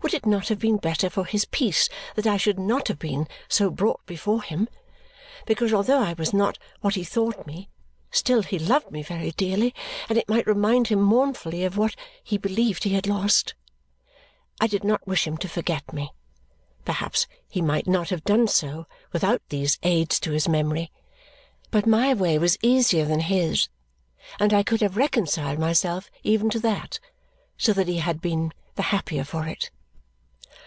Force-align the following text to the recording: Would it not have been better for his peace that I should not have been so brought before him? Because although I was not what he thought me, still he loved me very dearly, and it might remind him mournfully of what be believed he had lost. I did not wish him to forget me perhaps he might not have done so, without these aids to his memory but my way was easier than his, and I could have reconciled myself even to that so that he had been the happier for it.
Would 0.00 0.14
it 0.14 0.24
not 0.26 0.48
have 0.48 0.58
been 0.60 0.76
better 0.78 1.10
for 1.10 1.26
his 1.26 1.44
peace 1.44 1.86
that 2.14 2.26
I 2.26 2.36
should 2.38 2.58
not 2.58 2.86
have 2.88 2.98
been 3.00 3.26
so 3.48 3.68
brought 3.68 4.06
before 4.06 4.40
him? 4.42 4.66
Because 5.44 5.70
although 5.74 6.00
I 6.00 6.14
was 6.14 6.32
not 6.32 6.56
what 6.80 6.94
he 6.94 7.04
thought 7.04 7.46
me, 7.46 7.68
still 8.10 8.42
he 8.42 8.58
loved 8.58 8.90
me 8.90 9.02
very 9.02 9.32
dearly, 9.32 9.74
and 10.08 10.16
it 10.16 10.28
might 10.28 10.46
remind 10.46 10.88
him 10.88 11.02
mournfully 11.02 11.62
of 11.64 11.76
what 11.76 11.94
be 12.30 12.38
believed 12.38 12.84
he 12.84 12.94
had 12.94 13.06
lost. 13.08 13.54
I 14.60 14.66
did 14.66 14.82
not 14.82 15.06
wish 15.06 15.26
him 15.26 15.36
to 15.38 15.48
forget 15.48 15.92
me 15.92 16.12
perhaps 16.86 17.26
he 17.48 17.60
might 17.60 17.86
not 17.88 18.08
have 18.08 18.24
done 18.24 18.46
so, 18.48 18.86
without 19.12 19.42
these 19.50 19.78
aids 19.82 20.18
to 20.20 20.30
his 20.30 20.48
memory 20.48 20.90
but 21.70 21.86
my 21.86 22.14
way 22.14 22.38
was 22.38 22.56
easier 22.62 23.04
than 23.04 23.20
his, 23.20 23.68
and 24.40 24.54
I 24.54 24.62
could 24.62 24.80
have 24.80 24.96
reconciled 24.96 25.58
myself 25.58 26.08
even 26.22 26.48
to 26.50 26.60
that 26.60 26.98
so 27.58 27.74
that 27.74 27.88
he 27.88 27.98
had 27.98 28.22
been 28.22 28.54
the 28.76 28.82
happier 28.84 29.24
for 29.24 29.46
it. 29.46 29.70